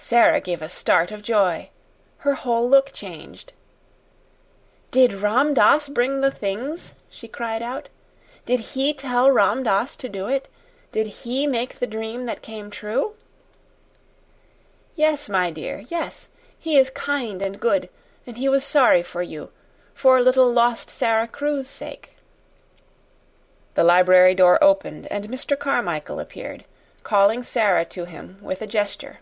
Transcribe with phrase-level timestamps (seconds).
[0.00, 1.70] Sara gave a start of joy;
[2.18, 3.52] her whole look changed.
[4.92, 7.88] "Did Ram Dass bring the things?" she cried out.
[8.46, 10.48] "Did he tell Ram Dass to do it?
[10.92, 13.16] Did he make the dream that came true?"
[14.94, 16.28] "Yes, my dear yes!
[16.56, 17.88] He is kind and good,
[18.24, 19.50] and he was sorry for you,
[19.94, 22.16] for little lost Sara Crewe's sake."
[23.74, 25.58] The library door opened and Mr.
[25.58, 26.64] Carmichael appeared,
[27.02, 29.18] calling Sara to him with a gesture.